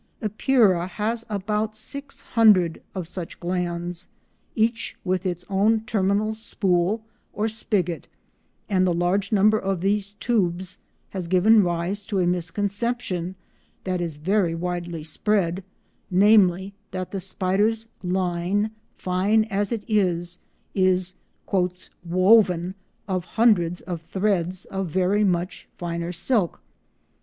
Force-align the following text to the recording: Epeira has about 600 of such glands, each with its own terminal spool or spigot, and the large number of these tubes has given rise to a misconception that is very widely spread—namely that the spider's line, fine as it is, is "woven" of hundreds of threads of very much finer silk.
Epeira 0.19 0.87
has 0.87 1.27
about 1.29 1.75
600 1.75 2.81
of 2.95 3.07
such 3.07 3.39
glands, 3.39 4.07
each 4.55 4.97
with 5.03 5.27
its 5.27 5.45
own 5.47 5.81
terminal 5.81 6.33
spool 6.33 7.03
or 7.33 7.47
spigot, 7.47 8.07
and 8.67 8.87
the 8.87 8.95
large 8.95 9.31
number 9.31 9.59
of 9.59 9.81
these 9.81 10.13
tubes 10.13 10.79
has 11.11 11.27
given 11.27 11.61
rise 11.61 12.03
to 12.03 12.17
a 12.17 12.25
misconception 12.25 13.35
that 13.83 14.01
is 14.01 14.15
very 14.15 14.55
widely 14.55 15.03
spread—namely 15.03 16.73
that 16.89 17.11
the 17.11 17.19
spider's 17.19 17.87
line, 18.01 18.71
fine 18.97 19.43
as 19.51 19.71
it 19.71 19.83
is, 19.87 20.39
is 20.73 21.13
"woven" 22.03 22.73
of 23.07 23.25
hundreds 23.37 23.81
of 23.81 24.01
threads 24.01 24.65
of 24.65 24.87
very 24.89 25.23
much 25.23 25.67
finer 25.77 26.11
silk. 26.11 26.59